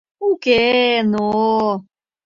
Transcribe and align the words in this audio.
—У-уке, 0.27 0.63
но... 1.11 1.23